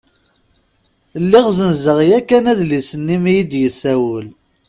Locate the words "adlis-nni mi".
2.51-3.31